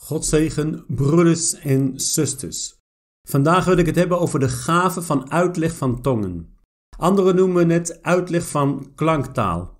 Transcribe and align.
God 0.00 0.26
zegen, 0.26 0.84
broeders 0.88 1.54
en 1.54 2.00
zusters. 2.00 2.76
Vandaag 3.28 3.64
wil 3.64 3.76
ik 3.76 3.86
het 3.86 3.96
hebben 3.96 4.20
over 4.20 4.40
de 4.40 4.48
gave 4.48 5.02
van 5.02 5.30
uitleg 5.30 5.76
van 5.76 6.02
tongen. 6.02 6.56
Anderen 6.98 7.34
noemen 7.34 7.70
het 7.70 8.02
uitleg 8.02 8.48
van 8.48 8.92
klanktaal. 8.94 9.76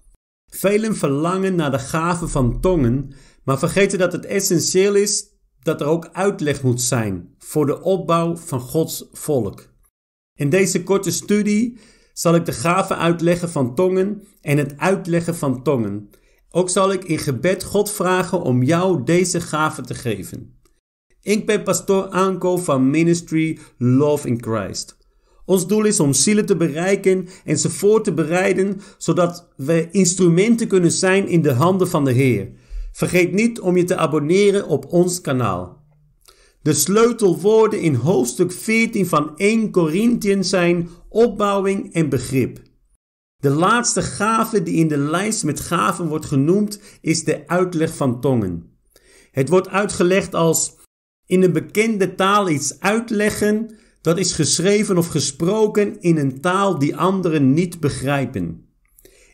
Velen 0.46 0.96
verlangen 0.96 1.54
naar 1.54 1.70
de 1.70 1.78
gave 1.78 2.28
van 2.28 2.60
tongen, 2.60 3.12
maar 3.44 3.58
vergeten 3.58 3.98
dat 3.98 4.12
het 4.12 4.24
essentieel 4.24 4.94
is 4.94 5.26
dat 5.62 5.80
er 5.80 5.86
ook 5.86 6.08
uitleg 6.12 6.62
moet 6.62 6.82
zijn 6.82 7.34
voor 7.38 7.66
de 7.66 7.82
opbouw 7.82 8.36
van 8.36 8.60
Gods 8.60 9.08
volk. 9.12 9.68
In 10.34 10.50
deze 10.50 10.82
korte 10.82 11.10
studie 11.10 11.78
zal 12.12 12.34
ik 12.34 12.46
de 12.46 12.52
gave 12.52 12.94
uitleggen 12.94 13.50
van 13.50 13.74
tongen 13.74 14.22
en 14.40 14.58
het 14.58 14.78
uitleggen 14.78 15.36
van 15.36 15.62
tongen 15.62 16.10
ook 16.50 16.70
zal 16.70 16.92
ik 16.92 17.04
in 17.04 17.18
gebed 17.18 17.64
God 17.64 17.90
vragen 17.90 18.42
om 18.42 18.62
jou 18.62 19.04
deze 19.04 19.40
gave 19.40 19.82
te 19.82 19.94
geven. 19.94 20.56
Ik 21.22 21.46
ben 21.46 21.62
pastoor 21.62 22.06
Anko 22.06 22.56
van 22.56 22.90
Ministry 22.90 23.58
Love 23.78 24.28
in 24.28 24.42
Christ. 24.42 24.96
Ons 25.44 25.66
doel 25.66 25.84
is 25.84 26.00
om 26.00 26.12
zielen 26.12 26.46
te 26.46 26.56
bereiken 26.56 27.28
en 27.44 27.58
ze 27.58 27.70
voor 27.70 28.02
te 28.02 28.12
bereiden, 28.12 28.80
zodat 28.98 29.48
we 29.56 29.88
instrumenten 29.90 30.68
kunnen 30.68 30.92
zijn 30.92 31.28
in 31.28 31.42
de 31.42 31.52
handen 31.52 31.88
van 31.88 32.04
de 32.04 32.12
Heer. 32.12 32.48
Vergeet 32.92 33.32
niet 33.32 33.60
om 33.60 33.76
je 33.76 33.84
te 33.84 33.96
abonneren 33.96 34.66
op 34.66 34.92
ons 34.92 35.20
kanaal. 35.20 35.84
De 36.62 36.72
sleutelwoorden 36.72 37.80
in 37.80 37.94
hoofdstuk 37.94 38.52
14 38.52 39.06
van 39.06 39.36
1 39.36 39.70
Corinthians 39.70 40.48
zijn 40.48 40.88
opbouwing 41.08 41.94
en 41.94 42.08
begrip. 42.08 42.60
De 43.40 43.50
laatste 43.50 44.02
gave 44.02 44.62
die 44.62 44.74
in 44.74 44.88
de 44.88 44.96
lijst 44.96 45.44
met 45.44 45.60
gaven 45.60 46.08
wordt 46.08 46.26
genoemd 46.26 46.80
is 47.00 47.24
de 47.24 47.48
uitleg 47.48 47.96
van 47.96 48.20
tongen. 48.20 48.78
Het 49.30 49.48
wordt 49.48 49.68
uitgelegd 49.68 50.34
als 50.34 50.76
in 51.26 51.42
een 51.42 51.52
bekende 51.52 52.14
taal 52.14 52.48
iets 52.48 52.80
uitleggen 52.80 53.76
dat 54.00 54.18
is 54.18 54.32
geschreven 54.32 54.98
of 54.98 55.08
gesproken 55.08 56.00
in 56.00 56.16
een 56.16 56.40
taal 56.40 56.78
die 56.78 56.96
anderen 56.96 57.52
niet 57.52 57.80
begrijpen. 57.80 58.66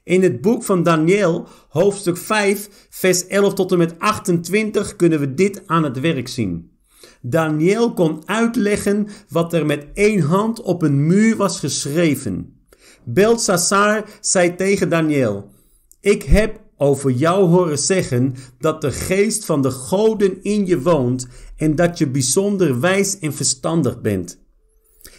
In 0.03 0.23
het 0.23 0.41
boek 0.41 0.63
van 0.63 0.83
Daniel, 0.83 1.49
hoofdstuk 1.69 2.17
5, 2.17 2.87
vers 2.91 3.27
11 3.27 3.55
tot 3.55 3.73
en 3.73 3.79
met 3.79 3.99
28, 3.99 4.97
kunnen 4.97 5.21
we 5.21 5.35
dit 5.35 5.63
aan 5.67 5.85
het 5.85 6.01
werk 6.01 6.29
zien. 6.29 6.71
Daniel 7.21 7.93
kon 7.93 8.29
uitleggen 8.29 9.09
wat 9.29 9.53
er 9.53 9.67
met 9.67 9.87
één 9.95 10.21
hand 10.21 10.61
op 10.61 10.83
een 10.83 11.07
muur 11.07 11.37
was 11.37 11.59
geschreven. 11.59 12.54
Belshazzar 13.05 14.05
zei 14.21 14.57
tegen 14.57 14.89
Daniel: 14.89 15.51
Ik 16.01 16.23
heb 16.23 16.61
over 16.77 17.11
jou 17.11 17.49
horen 17.49 17.79
zeggen 17.79 18.35
dat 18.59 18.81
de 18.81 18.93
geest 18.93 19.45
van 19.45 19.63
de 19.63 19.71
goden 19.71 20.43
in 20.43 20.67
je 20.67 20.81
woont 20.81 21.27
en 21.57 21.75
dat 21.75 21.99
je 21.99 22.09
bijzonder 22.09 22.81
wijs 22.81 23.19
en 23.19 23.35
verstandig 23.35 24.01
bent. 24.01 24.43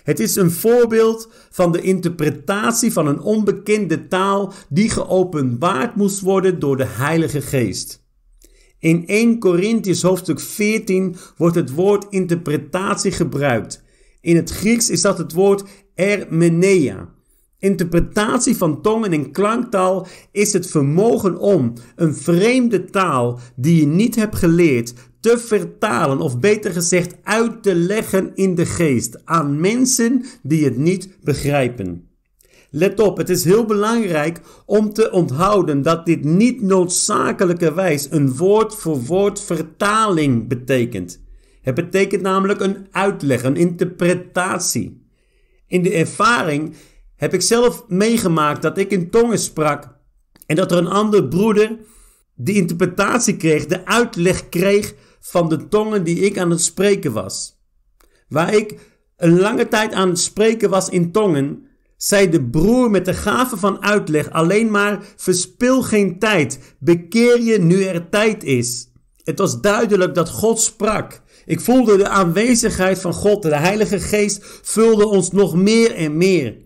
Het 0.04 0.20
is 0.20 0.36
een 0.36 0.52
voorbeeld 0.52 1.30
van 1.50 1.72
de 1.72 1.82
interpretatie 1.82 2.94
van 2.94 3.08
een 3.08 3.22
onbekende 3.22 4.08
taal 4.08 4.54
die 4.70 4.89
geopenbaard 4.89 5.95
moest 5.95 6.20
worden 6.20 6.60
door 6.60 6.78
de 6.78 6.86
Heilige 6.86 7.42
Geest. 7.42 8.04
In 8.80 9.08
1 9.08 9.39
Corinthians 9.39 10.02
hoofdstuk 10.02 10.39
14 10.39 11.16
wordt 11.38 11.56
het 11.56 11.72
woord 11.72 12.06
interpretatie 12.10 13.12
gebruikt. 13.12 13.84
In 14.22 14.36
het 14.36 14.50
Grieks 14.50 14.89
is 14.89 15.02
dat 15.02 15.17
het 15.17 15.34
woord 15.34 15.64
ermenea. 15.95 17.14
Interpretatie 17.66 18.58
van 18.58 18.81
tongen 18.81 19.11
en 19.11 19.31
klanktaal 19.31 20.08
is 20.31 20.53
het 20.53 20.67
vermogen 20.67 21.38
om 21.38 21.73
een 21.95 22.16
vreemde 22.16 22.85
taal 22.85 23.39
die 23.55 23.80
je 23.80 23.88
niet 23.88 24.16
hebt 24.16 24.35
geleerd 24.35 24.94
te 25.19 25.38
vertalen 25.38 26.19
of 26.19 26.39
beter 26.39 26.71
gezegd 26.71 27.16
uit 27.23 27.63
te 27.63 27.75
leggen 27.75 28.31
in 28.36 28.55
de 28.55 28.66
geest 28.66 29.25
aan 29.25 29.59
mensen 29.59 30.25
die 30.43 30.63
het 30.63 30.77
niet 30.77 31.17
begrijpen. 31.23 32.08
Let 32.70 32.99
op, 32.99 33.17
het 33.17 33.30
is 33.30 33.43
heel 33.43 33.65
belangrijk 33.65 34.39
om 34.65 34.93
te 34.93 35.11
onthouden 35.11 35.81
dat 35.81 36.05
dit 36.05 36.23
niet 36.23 36.61
noodzakelijkerwijs 36.61 38.08
een 38.11 38.36
woord 38.36 38.75
voor 38.75 39.02
woord 39.02 39.42
vertaling 39.42 40.48
betekent. 40.48 41.21
Het 41.61 41.75
betekent 41.75 42.21
namelijk 42.21 42.59
een 42.59 42.87
uitleg, 42.92 43.43
een 43.43 43.55
interpretatie. 43.55 45.04
In 45.67 45.83
de 45.83 45.93
ervaring 45.93 46.75
heb 47.15 47.33
ik 47.33 47.42
zelf 47.42 47.83
meegemaakt 47.87 48.61
dat 48.61 48.77
ik 48.77 48.92
in 48.92 49.09
tongen 49.09 49.39
sprak 49.39 49.95
en 50.45 50.55
dat 50.55 50.71
er 50.71 50.77
een 50.77 50.87
andere 50.87 51.27
broeder 51.27 51.77
de 52.36 52.53
interpretatie 52.53 53.37
kreeg, 53.37 53.65
de 53.65 53.86
uitleg 53.86 54.49
kreeg 54.49 54.93
van 55.20 55.49
de 55.49 55.67
tongen 55.67 56.04
die 56.04 56.20
ik 56.20 56.37
aan 56.37 56.49
het 56.49 56.61
spreken 56.61 57.14
was. 57.14 57.59
Waar 58.27 58.54
ik 58.54 58.80
een 59.17 59.39
lange 59.39 59.67
tijd 59.67 59.93
aan 59.93 60.09
het 60.09 60.20
spreken 60.20 60.70
was 60.70 60.89
in 60.89 61.11
tongen, 61.11 61.67
zei 61.98 62.30
de 62.30 62.43
broer 62.43 62.89
met 62.89 63.05
de 63.05 63.14
gave 63.14 63.58
van 63.58 63.83
uitleg 63.83 64.31
alleen 64.31 64.71
maar: 64.71 65.04
verspil 65.15 65.81
geen 65.81 66.20
tijd, 66.20 66.75
bekeer 66.80 67.42
je 67.42 67.59
nu 67.59 67.83
er 67.83 68.09
tijd 68.09 68.43
is. 68.43 68.89
Het 69.23 69.39
was 69.39 69.61
duidelijk 69.61 70.15
dat 70.15 70.30
God 70.30 70.59
sprak. 70.59 71.21
Ik 71.45 71.59
voelde 71.59 71.98
de 71.98 72.08
aanwezigheid 72.08 72.99
van 72.99 73.14
God, 73.14 73.42
de 73.42 73.55
Heilige 73.55 73.99
Geest 73.99 74.59
vulde 74.61 75.08
ons 75.08 75.31
nog 75.31 75.55
meer 75.55 75.95
en 75.95 76.17
meer. 76.17 76.58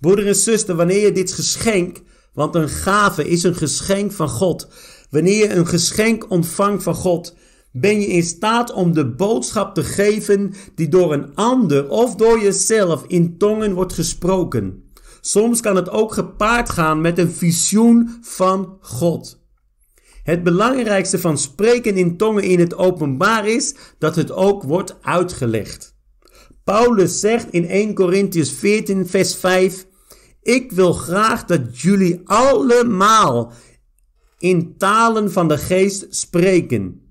Broeder 0.00 0.26
en 0.26 0.36
zuster, 0.36 0.74
wanneer 0.74 1.00
je 1.00 1.12
dit 1.12 1.32
geschenk, 1.32 2.00
want 2.32 2.54
een 2.54 2.68
gave 2.68 3.28
is 3.28 3.42
een 3.42 3.54
geschenk 3.54 4.12
van 4.12 4.28
God, 4.28 4.68
wanneer 5.10 5.36
je 5.36 5.54
een 5.54 5.66
geschenk 5.66 6.30
ontvangt 6.30 6.82
van 6.82 6.94
God, 6.94 7.36
ben 7.72 8.00
je 8.00 8.06
in 8.06 8.22
staat 8.22 8.72
om 8.72 8.92
de 8.92 9.14
boodschap 9.14 9.74
te 9.74 9.84
geven 9.84 10.54
die 10.74 10.88
door 10.88 11.12
een 11.12 11.34
ander 11.34 11.88
of 11.88 12.14
door 12.14 12.40
jezelf 12.40 13.04
in 13.06 13.38
tongen 13.38 13.74
wordt 13.74 13.92
gesproken. 13.92 14.82
Soms 15.20 15.60
kan 15.60 15.76
het 15.76 15.90
ook 15.90 16.12
gepaard 16.12 16.70
gaan 16.70 17.00
met 17.00 17.18
een 17.18 17.30
visioen 17.30 18.18
van 18.20 18.78
God. 18.80 19.46
Het 20.22 20.42
belangrijkste 20.42 21.18
van 21.18 21.38
spreken 21.38 21.96
in 21.96 22.16
tongen 22.16 22.42
in 22.42 22.58
het 22.58 22.76
openbaar 22.76 23.48
is 23.48 23.74
dat 23.98 24.16
het 24.16 24.32
ook 24.32 24.62
wordt 24.62 24.96
uitgelegd. 25.02 25.96
Paulus 26.64 27.20
zegt 27.20 27.50
in 27.50 27.68
1 27.68 27.94
Corinthians 27.94 28.52
14, 28.52 29.06
vers 29.06 29.34
5: 29.34 29.86
Ik 30.42 30.72
wil 30.72 30.92
graag 30.92 31.44
dat 31.44 31.80
jullie 31.80 32.20
allemaal 32.24 33.52
in 34.38 34.74
talen 34.76 35.32
van 35.32 35.48
de 35.48 35.58
geest 35.58 36.06
spreken. 36.10 37.02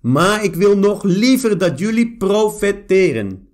Maar 0.00 0.44
ik 0.44 0.54
wil 0.54 0.78
nog 0.78 1.02
liever 1.02 1.58
dat 1.58 1.78
jullie 1.78 2.16
profeteren. 2.16 3.48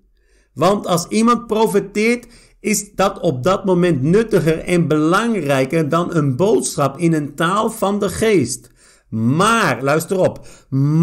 Want 0.54 0.86
als 0.86 1.06
iemand 1.08 1.46
profeteert, 1.46 2.26
is 2.60 2.94
dat 2.94 3.20
op 3.20 3.42
dat 3.42 3.64
moment 3.64 4.02
nuttiger 4.02 4.58
en 4.58 4.88
belangrijker 4.88 5.88
dan 5.88 6.14
een 6.14 6.36
boodschap 6.36 6.98
in 6.98 7.12
een 7.12 7.34
taal 7.34 7.70
van 7.70 7.98
de 7.98 8.08
geest. 8.08 8.70
Maar, 9.08 9.82
luister 9.82 10.18
op, 10.18 10.46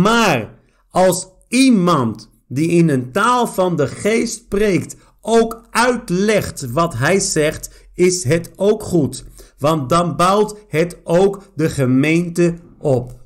maar 0.02 0.60
als 0.90 1.28
iemand 1.48 2.32
die 2.48 2.70
in 2.70 2.90
een 2.90 3.12
taal 3.12 3.48
van 3.48 3.76
de 3.76 3.88
geest 3.88 4.34
spreekt 4.34 4.96
ook 5.22 5.68
uitlegt 5.72 6.72
wat 6.72 6.94
hij 6.98 7.20
zegt, 7.20 7.85
is 7.96 8.24
het 8.24 8.52
ook 8.56 8.84
goed. 8.84 9.24
Want 9.58 9.90
dan 9.90 10.16
bouwt 10.16 10.56
het 10.68 11.00
ook 11.04 11.44
de 11.56 11.70
gemeente 11.70 12.56
op. 12.80 13.24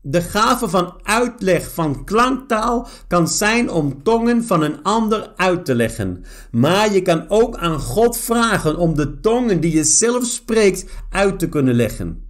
De 0.00 0.22
gave 0.22 0.68
van 0.68 0.94
uitleg 1.02 1.72
van 1.74 2.04
klanktaal 2.04 2.88
kan 3.08 3.28
zijn 3.28 3.70
om 3.70 4.02
tongen 4.02 4.44
van 4.44 4.62
een 4.62 4.82
ander 4.82 5.32
uit 5.36 5.64
te 5.64 5.74
leggen. 5.74 6.24
Maar 6.50 6.92
je 6.92 7.02
kan 7.02 7.24
ook 7.28 7.56
aan 7.56 7.80
God 7.80 8.18
vragen 8.18 8.76
om 8.76 8.94
de 8.94 9.20
tongen 9.20 9.60
die 9.60 9.72
je 9.72 9.84
zelf 9.84 10.24
spreekt 10.24 10.86
uit 11.10 11.38
te 11.38 11.48
kunnen 11.48 11.74
leggen. 11.74 12.24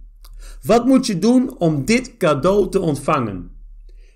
Wat 0.63 0.85
moet 0.85 1.05
je 1.05 1.19
doen 1.19 1.57
om 1.57 1.85
dit 1.85 2.17
cadeau 2.17 2.69
te 2.69 2.79
ontvangen? 2.79 3.51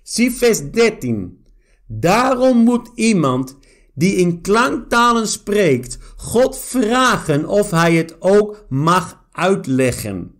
Zie 0.02 0.32
vers 0.32 0.70
13. 0.70 1.44
Daarom 1.86 2.56
moet 2.56 2.90
iemand 2.94 3.56
die 3.94 4.14
in 4.14 4.40
klanktalen 4.40 5.28
spreekt, 5.28 5.98
God 6.16 6.58
vragen 6.58 7.48
of 7.48 7.70
hij 7.70 7.94
het 7.94 8.16
ook 8.18 8.64
mag 8.68 9.24
uitleggen. 9.32 10.34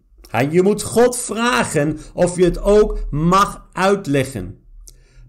Je 0.51 0.63
moet 0.63 0.83
God 0.83 1.19
vragen 1.19 1.99
of 2.15 2.37
je 2.37 2.45
het 2.45 2.63
ook 2.63 2.99
mag 3.11 3.69
uitleggen. 3.73 4.61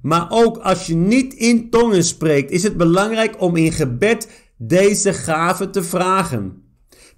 Maar 0.01 0.25
ook 0.29 0.57
als 0.57 0.85
je 0.85 0.95
niet 0.95 1.33
in 1.33 1.69
tongen 1.69 2.03
spreekt, 2.03 2.51
is 2.51 2.63
het 2.63 2.77
belangrijk 2.77 3.41
om 3.41 3.55
in 3.55 3.71
gebed 3.71 4.29
deze 4.57 5.13
gave 5.13 5.69
te 5.69 5.83
vragen. 5.83 6.63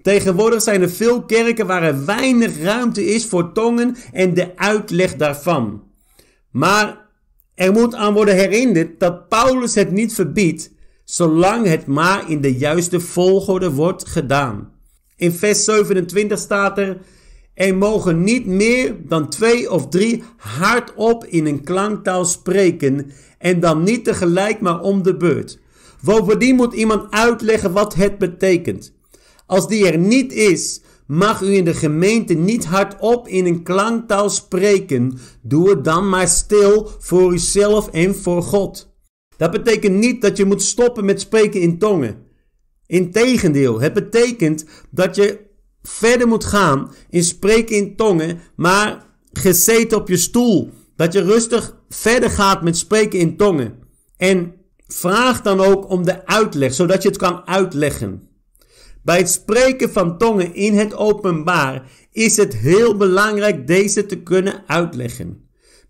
Tegenwoordig 0.02 0.62
zijn 0.62 0.82
er 0.82 0.90
veel 0.90 1.24
kerken 1.24 1.68
waar 1.68 1.84
er 1.84 2.06
weinig 2.06 2.62
ruimte 2.62 3.06
is 3.06 3.26
voor 3.26 3.52
tongen 3.52 3.96
en 4.12 4.34
de 4.34 4.58
uitleg 4.58 5.16
daarvan. 5.16 5.84
Maar 6.52 7.10
er 7.56 7.72
moet 7.72 7.96
aan 7.96 8.14
worden 8.14 8.36
herinnerd 8.36 9.00
dat 9.00 9.30
Paulus 9.30 9.76
het 9.76 9.92
niet 9.92 10.14
verbiedt, 10.14 10.72
zolang 11.06 11.68
het 11.68 11.86
maar 11.86 12.30
in 12.30 12.42
de 12.42 12.58
juiste 12.58 13.00
volgorde 13.00 13.72
wordt 13.72 14.08
gedaan. 14.08 14.72
In 15.16 15.32
vers 15.32 15.64
27 15.64 16.40
staat 16.40 16.78
er: 16.78 16.98
Er 17.54 17.78
mogen 17.78 18.24
niet 18.24 18.46
meer 18.46 18.96
dan 19.08 19.30
twee 19.30 19.72
of 19.72 19.88
drie 19.88 20.24
hardop 20.38 21.26
in 21.26 21.46
een 21.46 21.64
klanktaal 21.64 22.26
spreken 22.26 23.12
en 23.38 23.60
dan 23.60 23.84
niet 23.84 24.04
tegelijk 24.04 24.62
maar 24.62 24.82
om 24.82 25.04
de 25.04 25.18
beurt. 25.18 25.60
Bovendien 26.02 26.56
moet 26.56 26.74
iemand 26.74 27.12
uitleggen 27.12 27.72
wat 27.72 27.94
het 27.94 28.18
betekent. 28.18 28.94
Als 29.46 29.68
die 29.68 29.92
er 29.92 29.98
niet 29.98 30.34
is, 30.34 30.82
mag 31.08 31.42
u 31.42 31.56
in 31.56 31.66
de 31.66 31.74
gemeente 31.74 32.34
niet 32.34 32.66
hardop 32.66 33.28
in 33.28 33.46
een 33.46 33.64
klanktaal 33.64 34.30
spreken. 34.30 35.18
Doe 35.42 35.70
het 35.70 35.84
dan 35.84 36.10
maar 36.10 36.28
stil 36.28 36.90
voor 37.00 37.34
uzelf 37.34 37.88
en 37.88 38.16
voor 38.16 38.44
God. 38.44 38.95
Dat 39.38 39.52
betekent 39.52 39.96
niet 39.96 40.22
dat 40.22 40.38
je 40.38 40.46
moet 40.46 40.62
stoppen 40.62 41.06
met 41.06 41.22
spreken 41.22 41.62
in 41.62 41.78
tongen. 41.78 42.24
Integendeel, 42.86 43.82
het 43.82 43.94
betekent 43.94 44.66
dat 44.92 45.16
je 45.16 45.40
verder 45.82 46.28
moet 46.28 46.46
gaan 46.46 46.94
in 47.10 47.24
spreken 47.24 47.76
in 47.76 47.96
tongen, 47.96 48.40
maar 48.56 49.06
gezeten 49.32 49.98
op 49.98 50.08
je 50.08 50.18
stoel. 50.18 50.72
Dat 50.96 51.14
je 51.14 51.22
rustig 51.22 51.78
verder 51.90 52.30
gaat 52.30 52.64
met 52.64 52.78
spreken 52.78 53.20
in 53.20 53.38
tongen. 53.38 53.80
En 54.18 54.54
vraag 54.88 55.42
dan 55.42 55.60
ook 55.60 55.90
om 55.90 56.06
de 56.06 56.26
uitleg, 56.26 56.74
zodat 56.74 57.02
je 57.02 57.08
het 57.08 57.18
kan 57.18 57.48
uitleggen. 57.48 58.30
Bij 59.04 59.18
het 59.18 59.30
spreken 59.30 59.92
van 59.92 60.18
tongen 60.18 60.54
in 60.54 60.78
het 60.78 60.96
openbaar 60.96 61.92
is 62.12 62.38
het 62.38 62.56
heel 62.56 62.98
belangrijk 62.98 63.68
deze 63.68 64.06
te 64.06 64.16
kunnen 64.16 64.64
uitleggen. 64.68 65.45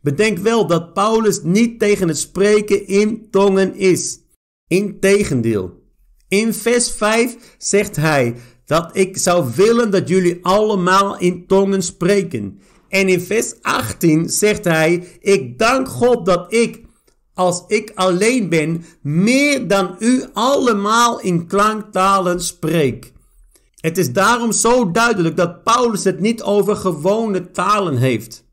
Bedenk 0.06 0.38
wel 0.38 0.68
dat 0.68 0.94
Paulus 0.94 1.40
niet 1.44 1.80
tegen 1.80 2.08
het 2.08 2.18
spreken 2.18 2.88
in 2.88 3.28
tongen 3.32 3.76
is. 3.76 4.20
Integendeel. 4.68 5.84
In 6.28 6.54
vers 6.54 6.92
5 6.92 7.56
zegt 7.58 7.96
hij 7.96 8.36
dat 8.66 8.90
ik 8.94 9.18
zou 9.18 9.50
willen 9.56 9.92
dat 9.92 10.10
jullie 10.10 10.40
allemaal 10.42 11.18
in 11.18 11.48
tongen 11.48 11.84
spreken. 11.84 12.60
En 12.90 13.10
in 13.10 13.22
vers 13.22 13.62
18 13.62 14.30
zegt 14.30 14.64
hij: 14.64 15.08
Ik 15.20 15.60
dank 15.60 15.88
God 15.88 16.26
dat 16.26 16.54
ik, 16.54 16.82
als 17.34 17.64
ik 17.68 17.92
alleen 17.96 18.50
ben, 18.50 18.86
meer 19.02 19.68
dan 19.68 19.96
u 20.00 20.24
allemaal 20.34 21.20
in 21.20 21.48
klanktalen 21.48 22.42
spreek. 22.42 23.14
Het 23.76 23.98
is 23.98 24.14
daarom 24.14 24.52
zo 24.52 24.92
duidelijk 24.92 25.38
dat 25.38 25.64
Paulus 25.64 26.04
het 26.04 26.20
niet 26.20 26.42
over 26.44 26.76
gewone 26.76 27.52
talen 27.52 27.98
heeft. 27.98 28.45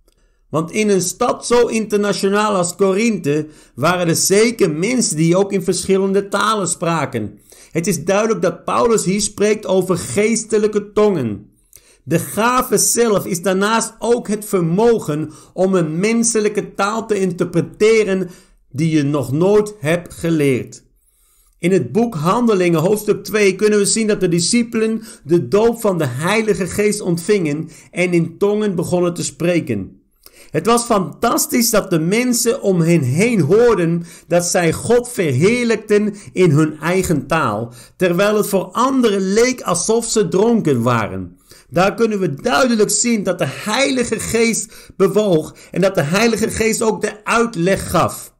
Want 0.52 0.70
in 0.70 0.88
een 0.88 1.00
stad 1.00 1.46
zo 1.46 1.66
internationaal 1.66 2.54
als 2.54 2.76
Korinthe 2.76 3.46
waren 3.74 4.08
er 4.08 4.16
zeker 4.16 4.70
mensen 4.70 5.16
die 5.16 5.36
ook 5.36 5.52
in 5.52 5.62
verschillende 5.62 6.28
talen 6.28 6.68
spraken. 6.68 7.38
Het 7.70 7.86
is 7.86 8.04
duidelijk 8.04 8.42
dat 8.42 8.64
Paulus 8.64 9.04
hier 9.04 9.20
spreekt 9.20 9.66
over 9.66 9.96
geestelijke 9.96 10.92
tongen. 10.92 11.50
De 12.04 12.18
gave 12.18 12.78
zelf 12.78 13.26
is 13.26 13.42
daarnaast 13.42 13.94
ook 13.98 14.28
het 14.28 14.44
vermogen 14.44 15.30
om 15.52 15.74
een 15.74 15.98
menselijke 15.98 16.74
taal 16.74 17.06
te 17.06 17.18
interpreteren 17.18 18.30
die 18.70 18.96
je 18.96 19.02
nog 19.02 19.32
nooit 19.32 19.74
hebt 19.78 20.14
geleerd. 20.14 20.84
In 21.58 21.72
het 21.72 21.92
boek 21.92 22.14
Handelingen, 22.14 22.80
hoofdstuk 22.80 23.24
2, 23.24 23.56
kunnen 23.56 23.78
we 23.78 23.86
zien 23.86 24.06
dat 24.06 24.20
de 24.20 24.28
discipelen 24.28 25.02
de 25.24 25.48
doop 25.48 25.80
van 25.80 25.98
de 25.98 26.06
Heilige 26.06 26.66
Geest 26.66 27.00
ontvingen 27.00 27.68
en 27.90 28.12
in 28.12 28.38
tongen 28.38 28.74
begonnen 28.74 29.14
te 29.14 29.24
spreken. 29.24 30.01
Het 30.52 30.66
was 30.66 30.84
fantastisch 30.84 31.70
dat 31.70 31.90
de 31.90 31.98
mensen 31.98 32.62
om 32.62 32.80
hen 32.80 33.00
heen 33.00 33.40
hoorden 33.40 34.04
dat 34.26 34.44
zij 34.44 34.72
God 34.72 35.08
verheerlijkten 35.08 36.14
in 36.32 36.50
hun 36.50 36.80
eigen 36.80 37.26
taal, 37.26 37.72
terwijl 37.96 38.36
het 38.36 38.46
voor 38.46 38.64
anderen 38.64 39.32
leek 39.32 39.60
alsof 39.60 40.04
ze 40.04 40.28
dronken 40.28 40.82
waren. 40.82 41.38
Daar 41.68 41.94
kunnen 41.94 42.18
we 42.18 42.34
duidelijk 42.34 42.90
zien 42.90 43.22
dat 43.22 43.38
de 43.38 43.48
Heilige 43.48 44.20
Geest 44.20 44.92
bewoog 44.96 45.54
en 45.70 45.80
dat 45.80 45.94
de 45.94 46.02
Heilige 46.02 46.50
Geest 46.50 46.82
ook 46.82 47.00
de 47.00 47.24
uitleg 47.24 47.90
gaf. 47.90 48.31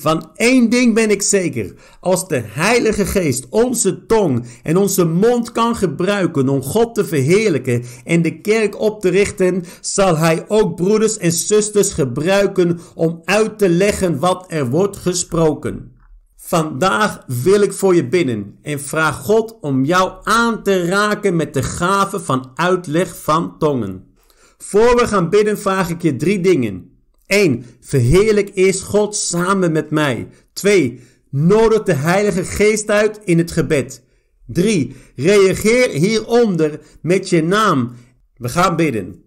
Van 0.00 0.30
één 0.34 0.68
ding 0.68 0.94
ben 0.94 1.10
ik 1.10 1.22
zeker. 1.22 1.74
Als 2.00 2.28
de 2.28 2.42
Heilige 2.44 3.06
Geest 3.06 3.46
onze 3.50 4.06
tong 4.06 4.46
en 4.62 4.76
onze 4.76 5.04
mond 5.04 5.52
kan 5.52 5.76
gebruiken 5.76 6.48
om 6.48 6.62
God 6.62 6.94
te 6.94 7.04
verheerlijken 7.04 7.84
en 8.04 8.22
de 8.22 8.40
kerk 8.40 8.80
op 8.80 9.00
te 9.00 9.08
richten, 9.08 9.64
zal 9.80 10.16
Hij 10.16 10.44
ook 10.48 10.76
broeders 10.76 11.18
en 11.18 11.32
zusters 11.32 11.92
gebruiken 11.92 12.78
om 12.94 13.20
uit 13.24 13.58
te 13.58 13.68
leggen 13.68 14.18
wat 14.18 14.44
er 14.48 14.70
wordt 14.70 14.96
gesproken. 14.96 15.92
Vandaag 16.36 17.24
wil 17.26 17.60
ik 17.60 17.72
voor 17.72 17.94
je 17.94 18.08
bidden 18.08 18.58
en 18.62 18.80
vraag 18.80 19.16
God 19.16 19.58
om 19.60 19.84
jou 19.84 20.12
aan 20.22 20.62
te 20.62 20.84
raken 20.84 21.36
met 21.36 21.54
de 21.54 21.62
gave 21.62 22.20
van 22.20 22.50
uitleg 22.54 23.22
van 23.22 23.58
tongen. 23.58 24.04
Voor 24.58 24.96
we 24.96 25.06
gaan 25.06 25.30
bidden 25.30 25.58
vraag 25.58 25.88
ik 25.90 26.02
je 26.02 26.16
drie 26.16 26.40
dingen. 26.40 26.90
1. 27.30 27.64
Verheerlijk 27.80 28.50
eerst 28.54 28.82
God 28.82 29.16
samen 29.16 29.72
met 29.72 29.90
mij. 29.90 30.28
2. 30.52 31.00
Nodig 31.30 31.82
de 31.82 31.92
Heilige 31.92 32.44
Geest 32.44 32.90
uit 32.90 33.20
in 33.24 33.38
het 33.38 33.50
gebed. 33.50 34.02
3. 34.46 34.94
Reageer 35.16 35.90
hieronder 35.90 36.80
met 37.02 37.28
je 37.28 37.42
naam. 37.42 37.92
We 38.36 38.48
gaan 38.48 38.76
bidden. 38.76 39.24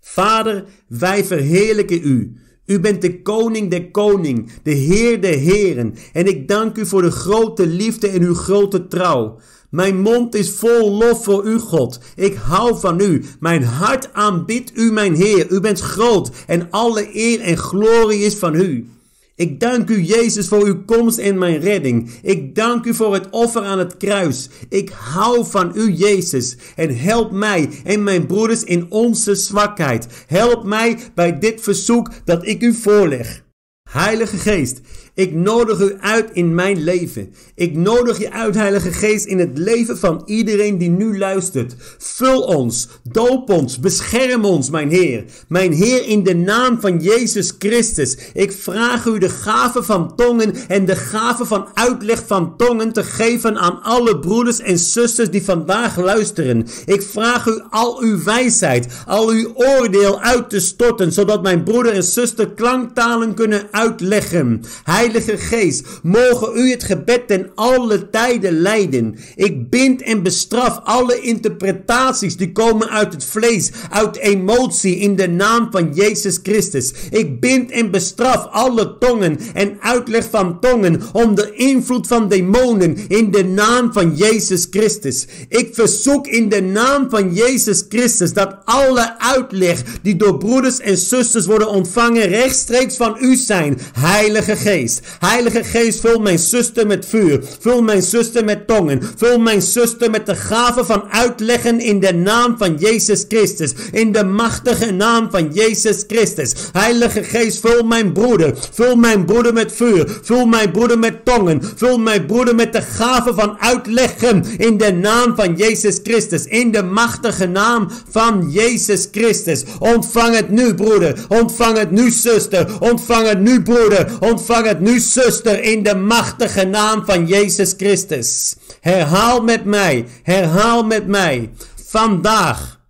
Vader, 0.00 0.64
wij 0.88 1.24
verheerlijken 1.24 2.00
u. 2.08 2.36
U 2.66 2.80
bent 2.80 3.02
de 3.02 3.22
koning 3.22 3.70
der 3.70 3.90
koning, 3.90 4.50
de 4.62 4.70
heer 4.70 5.20
der 5.20 5.38
heren. 5.38 5.94
En 6.12 6.26
ik 6.26 6.48
dank 6.48 6.76
u 6.76 6.86
voor 6.86 7.02
de 7.02 7.10
grote 7.10 7.66
liefde 7.66 8.08
en 8.08 8.22
uw 8.22 8.34
grote 8.34 8.86
trouw. 8.86 9.38
Mijn 9.70 10.00
mond 10.00 10.34
is 10.34 10.50
vol 10.50 10.90
lof 10.90 11.24
voor 11.24 11.44
u, 11.44 11.58
God. 11.58 12.00
Ik 12.16 12.34
hou 12.34 12.78
van 12.78 13.00
u. 13.00 13.24
Mijn 13.40 13.64
hart 13.64 14.12
aanbidt 14.12 14.72
u, 14.74 14.92
mijn 14.92 15.14
Heer. 15.14 15.50
U 15.50 15.60
bent 15.60 15.80
groot 15.80 16.30
en 16.46 16.66
alle 16.70 17.08
eer 17.12 17.40
en 17.40 17.56
glorie 17.56 18.20
is 18.20 18.34
van 18.34 18.54
u. 18.54 18.88
Ik 19.36 19.60
dank 19.60 19.90
u, 19.90 20.02
Jezus, 20.02 20.48
voor 20.48 20.64
uw 20.64 20.84
komst 20.84 21.18
en 21.18 21.38
mijn 21.38 21.60
redding. 21.60 22.10
Ik 22.22 22.54
dank 22.54 22.84
u 22.84 22.94
voor 22.94 23.14
het 23.14 23.30
offer 23.30 23.62
aan 23.62 23.78
het 23.78 23.96
kruis. 23.96 24.48
Ik 24.68 24.90
hou 24.90 25.46
van 25.46 25.72
u, 25.74 25.92
Jezus. 25.92 26.56
En 26.76 26.96
help 26.96 27.32
mij 27.32 27.68
en 27.84 28.02
mijn 28.02 28.26
broeders 28.26 28.64
in 28.64 28.86
onze 28.90 29.34
zwakheid. 29.34 30.06
Help 30.26 30.64
mij 30.64 30.98
bij 31.14 31.38
dit 31.38 31.60
verzoek 31.60 32.10
dat 32.24 32.46
ik 32.46 32.62
u 32.62 32.74
voorleg. 32.74 33.42
Heilige 33.90 34.36
Geest, 34.36 34.80
ik 35.14 35.34
nodig 35.34 35.80
u 35.80 35.96
uit 36.00 36.30
in 36.32 36.54
mijn 36.54 36.82
leven. 36.82 37.34
Ik 37.54 37.76
nodig 37.76 38.18
je 38.18 38.32
uit, 38.32 38.54
Heilige 38.54 38.92
Geest, 38.92 39.26
in 39.26 39.38
het 39.38 39.58
leven 39.58 39.98
van 39.98 40.22
iedereen 40.24 40.78
die 40.78 40.90
nu 40.90 41.18
luistert. 41.18 41.74
Vul 41.98 42.40
ons, 42.40 42.88
doop 43.02 43.50
ons, 43.50 43.80
bescherm 43.80 44.44
ons, 44.44 44.70
mijn 44.70 44.90
Heer. 44.90 45.24
Mijn 45.48 45.72
Heer, 45.72 46.06
in 46.06 46.22
de 46.22 46.34
naam 46.34 46.80
van 46.80 46.98
Jezus 46.98 47.52
Christus. 47.58 48.16
Ik 48.32 48.52
vraag 48.52 49.06
u 49.06 49.18
de 49.18 49.28
gave 49.28 49.82
van 49.82 50.16
tongen 50.16 50.54
en 50.68 50.84
de 50.84 50.96
gave 50.96 51.44
van 51.44 51.66
uitleg 51.74 52.22
van 52.26 52.56
tongen 52.56 52.92
te 52.92 53.04
geven 53.04 53.58
aan 53.58 53.82
alle 53.82 54.18
broeders 54.18 54.60
en 54.60 54.78
zusters 54.78 55.30
die 55.30 55.44
vandaag 55.44 55.96
luisteren. 55.96 56.66
Ik 56.84 57.02
vraag 57.02 57.46
u 57.46 57.62
al 57.70 58.00
uw 58.00 58.24
wijsheid, 58.24 58.86
al 59.06 59.28
uw 59.28 59.52
oordeel 59.54 60.20
uit 60.20 60.50
te 60.50 60.60
storten, 60.60 61.12
zodat 61.12 61.42
mijn 61.42 61.62
broeder 61.62 61.92
en 61.92 62.04
zuster 62.04 62.50
klanktalen 62.50 63.34
kunnen 63.34 63.68
uitleggen. 63.70 64.62
Heilige 65.04 65.38
Geest, 65.38 65.86
mogen 66.02 66.56
u 66.56 66.70
het 66.70 66.84
gebed 66.84 67.26
ten 67.26 67.50
alle 67.54 68.10
tijden 68.10 68.60
leiden. 68.60 69.16
Ik 69.36 69.70
bind 69.70 70.02
en 70.02 70.22
bestraf 70.22 70.80
alle 70.84 71.20
interpretaties 71.20 72.36
die 72.36 72.52
komen 72.52 72.90
uit 72.90 73.12
het 73.12 73.24
vlees, 73.24 73.70
uit 73.90 74.16
emotie 74.16 74.96
in 74.96 75.16
de 75.16 75.28
naam 75.28 75.68
van 75.70 75.94
Jezus 75.94 76.38
Christus. 76.42 76.92
Ik 77.10 77.40
bind 77.40 77.70
en 77.70 77.90
bestraf 77.90 78.46
alle 78.50 78.98
tongen 78.98 79.38
en 79.54 79.76
uitleg 79.80 80.26
van 80.30 80.60
tongen 80.60 81.00
onder 81.12 81.54
invloed 81.54 82.06
van 82.06 82.28
demonen 82.28 82.96
in 83.08 83.30
de 83.30 83.44
naam 83.44 83.92
van 83.92 84.16
Jezus 84.16 84.66
Christus. 84.70 85.26
Ik 85.48 85.74
verzoek 85.74 86.26
in 86.26 86.48
de 86.48 86.62
naam 86.62 87.10
van 87.10 87.34
Jezus 87.34 87.84
Christus 87.88 88.32
dat 88.32 88.56
alle 88.64 89.18
uitleg 89.18 89.82
die 90.02 90.16
door 90.16 90.38
broeders 90.38 90.78
en 90.78 90.96
zusters 90.96 91.46
worden 91.46 91.68
ontvangen 91.68 92.28
rechtstreeks 92.28 92.96
van 92.96 93.16
u 93.20 93.36
zijn, 93.36 93.78
Heilige 93.92 94.56
Geest. 94.56 94.93
Heilige 95.18 95.64
Geest, 95.64 96.00
vul 96.00 96.18
mijn 96.18 96.38
zuster 96.38 96.86
met 96.86 97.06
vuur. 97.06 97.40
Vul 97.60 97.82
mijn 97.82 98.02
zuster 98.02 98.44
met 98.44 98.66
tongen. 98.66 99.00
Vul 99.16 99.38
mijn 99.38 99.62
zuster 99.62 100.10
met 100.10 100.26
de 100.26 100.36
gave 100.36 100.84
van 100.84 101.04
uitleggen 101.10 101.80
in 101.80 102.00
de 102.00 102.14
naam 102.14 102.58
van 102.58 102.76
Jezus 102.76 103.24
Christus. 103.28 103.72
In 103.92 104.12
de 104.12 104.24
machtige 104.24 104.92
naam 104.92 105.30
van 105.30 105.50
Jezus 105.52 106.04
Christus. 106.06 106.52
Heilige 106.72 107.22
Geest, 107.22 107.60
vul 107.60 107.82
mijn 107.82 108.12
broeder. 108.12 108.54
Vul 108.72 108.96
mijn 108.96 109.24
broeder 109.24 109.52
met 109.52 109.72
vuur. 109.72 110.18
Vul 110.22 110.46
mijn 110.46 110.70
broeder 110.70 110.98
met 110.98 111.24
tongen. 111.24 111.62
Vul 111.76 111.98
mijn 111.98 112.26
broeder 112.26 112.54
met 112.54 112.72
de 112.72 112.82
gave 112.82 113.34
van 113.34 113.60
uitleggen 113.60 114.44
in 114.56 114.76
de 114.76 114.92
naam 114.92 115.34
van 115.36 115.54
Jezus 115.56 116.00
Christus. 116.02 116.44
In 116.44 116.70
de 116.70 116.82
machtige 116.82 117.46
naam 117.46 117.88
van 118.10 118.50
Jezus 118.50 119.08
Christus. 119.12 119.64
Ontvang 119.78 120.36
het 120.36 120.50
nu, 120.50 120.74
broeder. 120.74 121.24
Ontvang 121.28 121.78
het 121.78 121.90
nu, 121.90 122.10
zuster. 122.10 122.66
Ontvang 122.80 123.28
het 123.28 123.40
nu, 123.40 123.62
broeder. 123.62 124.06
Ontvang 124.20 124.66
het 124.66 124.80
nu, 124.84 124.98
zuster, 124.98 125.62
in 125.62 125.82
de 125.82 125.94
machtige 125.94 126.64
naam 126.64 127.04
van 127.04 127.26
Jezus 127.26 127.72
Christus. 127.72 128.56
Herhaal 128.80 129.42
met 129.42 129.64
mij, 129.64 130.06
herhaal 130.22 130.84
met 130.84 131.06
mij. 131.06 131.52
Vandaag 131.74 132.80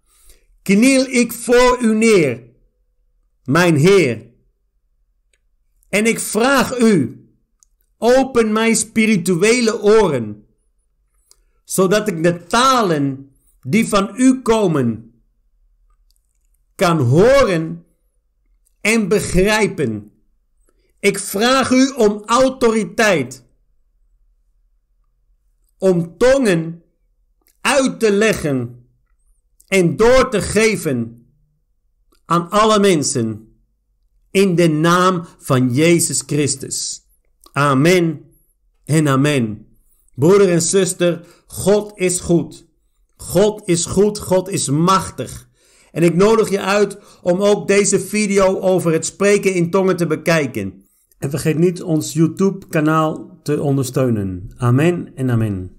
kniel 0.63 1.07
ik 1.07 1.33
voor 1.33 1.79
u 1.81 1.95
neer, 1.95 2.43
mijn 3.45 3.77
Heer. 3.77 4.27
En 5.89 6.07
ik 6.07 6.21
vraag 6.21 6.79
u, 6.79 7.25
open 7.99 8.53
mijn 8.53 8.77
spirituele 8.77 9.83
oren, 9.83 10.47
zodat 11.65 12.09
ik 12.09 12.23
de 12.23 12.45
talen 12.47 13.31
die 13.61 13.89
van 13.89 14.13
u 14.17 14.43
komen 14.43 15.13
kan 16.75 16.99
horen 16.99 17.85
en 18.81 19.09
begrijpen. 19.09 20.14
Ik 21.05 21.19
vraag 21.19 21.71
u 21.71 21.93
om 21.97 22.23
autoriteit, 22.27 23.45
om 25.79 26.19
tongen 26.19 26.83
uit 27.61 28.01
te 28.01 28.13
leggen 28.13 28.87
en 29.67 29.97
door 29.97 30.31
te 30.31 30.43
geven 30.43 31.27
aan 32.25 32.51
alle 32.51 32.79
mensen 32.79 33.59
in 34.31 34.55
de 34.55 34.69
naam 34.69 35.27
van 35.39 35.75
Jezus 35.75 36.23
Christus. 36.27 37.03
Amen 37.53 38.25
en 38.85 39.09
amen. 39.09 39.67
Broeder 40.15 40.51
en 40.51 40.63
zuster, 40.63 41.27
God 41.47 41.93
is 41.99 42.21
goed. 42.21 42.67
God 43.17 43.69
is 43.69 43.87
goed, 43.87 44.19
God 44.19 44.49
is 44.49 44.69
machtig. 44.69 45.49
En 45.93 46.03
ik 46.03 46.15
nodig 46.15 46.51
je 46.51 46.61
uit 46.61 46.99
om 47.23 47.43
ook 47.43 47.69
deze 47.69 48.01
video 48.01 48.61
over 48.61 48.93
het 48.93 49.07
spreken 49.07 49.55
in 49.55 49.71
tongen 49.71 49.97
te 49.97 50.07
bekijken. 50.07 50.84
En 51.25 51.31
vergeet 51.31 51.59
niet 51.59 51.83
ons 51.83 52.13
YouTube 52.13 52.67
kanaal 52.69 53.39
te 53.43 53.63
ondersteunen. 53.63 54.51
Amen 54.57 55.09
en 55.15 55.31
amen. 55.31 55.71